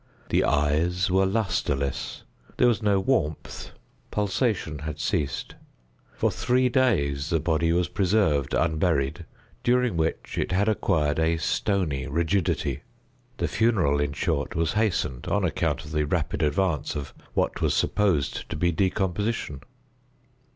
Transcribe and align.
The 0.29 0.43
eyes 0.43 1.11
were 1.11 1.27
lustreless. 1.27 2.23
There 2.57 2.67
was 2.67 2.81
no 2.81 2.99
warmth. 2.99 3.69
Pulsation 4.09 4.79
had 4.79 4.97
ceased. 4.99 5.53
For 6.15 6.31
three 6.31 6.69
days 6.69 7.29
the 7.29 7.39
body 7.39 7.71
was 7.71 7.87
preserved 7.87 8.55
unburied, 8.55 9.25
during 9.63 9.95
which 9.95 10.39
it 10.39 10.53
had 10.53 10.67
acquired 10.67 11.19
a 11.19 11.37
stony 11.37 12.07
rigidity. 12.07 12.81
The 13.37 13.47
funeral, 13.47 13.99
in 14.01 14.13
short, 14.13 14.55
was 14.55 14.73
hastened, 14.73 15.27
on 15.27 15.43
account 15.43 15.85
of 15.85 15.91
the 15.91 16.07
rapid 16.07 16.41
advance 16.41 16.95
of 16.95 17.13
what 17.35 17.61
was 17.61 17.75
supposed 17.75 18.49
to 18.49 18.55
be 18.55 18.71
decomposition. 18.71 19.61